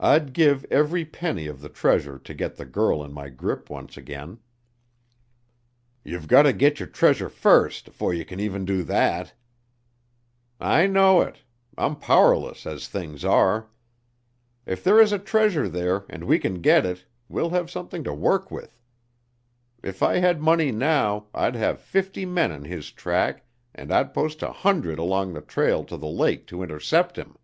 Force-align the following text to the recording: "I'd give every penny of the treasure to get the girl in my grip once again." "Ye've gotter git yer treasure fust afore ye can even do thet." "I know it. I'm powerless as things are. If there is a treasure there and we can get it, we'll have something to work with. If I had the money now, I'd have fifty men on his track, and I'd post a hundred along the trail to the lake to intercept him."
"I'd 0.00 0.32
give 0.32 0.64
every 0.70 1.04
penny 1.04 1.46
of 1.46 1.60
the 1.60 1.68
treasure 1.68 2.18
to 2.18 2.32
get 2.32 2.56
the 2.56 2.64
girl 2.64 3.04
in 3.04 3.12
my 3.12 3.28
grip 3.28 3.68
once 3.68 3.98
again." 3.98 4.38
"Ye've 6.02 6.26
gotter 6.26 6.52
git 6.52 6.80
yer 6.80 6.86
treasure 6.86 7.28
fust 7.28 7.88
afore 7.88 8.14
ye 8.14 8.24
can 8.24 8.40
even 8.40 8.64
do 8.64 8.82
thet." 8.82 9.34
"I 10.58 10.86
know 10.86 11.20
it. 11.20 11.42
I'm 11.76 11.96
powerless 11.96 12.64
as 12.66 12.88
things 12.88 13.26
are. 13.26 13.68
If 14.64 14.82
there 14.82 14.98
is 14.98 15.12
a 15.12 15.18
treasure 15.18 15.68
there 15.68 16.06
and 16.08 16.24
we 16.24 16.38
can 16.38 16.62
get 16.62 16.86
it, 16.86 17.04
we'll 17.28 17.50
have 17.50 17.70
something 17.70 18.04
to 18.04 18.14
work 18.14 18.50
with. 18.50 18.80
If 19.82 20.02
I 20.02 20.16
had 20.16 20.38
the 20.38 20.44
money 20.44 20.72
now, 20.72 21.26
I'd 21.34 21.56
have 21.56 21.78
fifty 21.78 22.24
men 22.24 22.52
on 22.52 22.64
his 22.64 22.90
track, 22.90 23.44
and 23.74 23.92
I'd 23.92 24.14
post 24.14 24.42
a 24.42 24.50
hundred 24.52 24.98
along 24.98 25.34
the 25.34 25.42
trail 25.42 25.84
to 25.84 25.98
the 25.98 26.08
lake 26.08 26.46
to 26.46 26.62
intercept 26.62 27.18
him." 27.18 27.36